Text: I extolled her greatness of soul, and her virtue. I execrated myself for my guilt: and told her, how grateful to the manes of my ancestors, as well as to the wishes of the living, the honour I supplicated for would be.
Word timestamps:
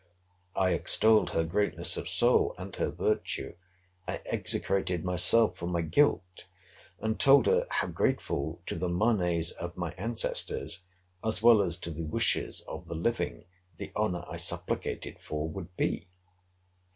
I 0.55 0.71
extolled 0.71 1.29
her 1.29 1.43
greatness 1.43 1.95
of 1.95 2.09
soul, 2.09 2.55
and 2.57 2.75
her 2.77 2.89
virtue. 2.89 3.53
I 4.07 4.23
execrated 4.25 5.05
myself 5.05 5.55
for 5.57 5.67
my 5.67 5.81
guilt: 5.83 6.47
and 6.99 7.19
told 7.19 7.45
her, 7.45 7.67
how 7.69 7.87
grateful 7.89 8.63
to 8.65 8.73
the 8.75 8.89
manes 8.89 9.51
of 9.51 9.77
my 9.77 9.91
ancestors, 9.99 10.81
as 11.23 11.43
well 11.43 11.61
as 11.61 11.77
to 11.81 11.91
the 11.91 12.01
wishes 12.05 12.61
of 12.61 12.87
the 12.87 12.95
living, 12.95 13.45
the 13.77 13.91
honour 13.95 14.25
I 14.27 14.37
supplicated 14.37 15.19
for 15.19 15.47
would 15.47 15.77
be. 15.77 16.05